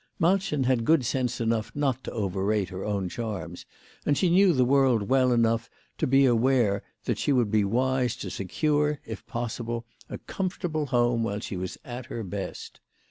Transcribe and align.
Malchen 0.19 0.63
had 0.65 0.83
good 0.83 1.05
sense 1.05 1.39
enough 1.39 1.71
not 1.75 2.03
to 2.03 2.11
overrate 2.11 2.69
her 2.69 2.83
own 2.83 3.07
charms, 3.07 3.67
and 4.03 4.17
she 4.17 4.31
knew 4.31 4.51
the 4.51 4.65
world 4.65 5.03
well 5.09 5.31
enough 5.31 5.69
to 5.99 6.07
be 6.07 6.25
aware 6.25 6.81
that 7.05 7.19
she 7.19 7.31
would 7.31 7.51
be 7.51 7.63
wise 7.63 8.15
to 8.15 8.31
secure, 8.31 8.99
if 9.05 9.23
possible, 9.27 9.85
a 10.09 10.17
comfortable 10.17 10.87
home 10.87 11.21
while 11.23 11.39
she 11.39 11.55
was 11.55 11.77
at 11.85 12.07
her 12.07 12.23
best. 12.23 12.79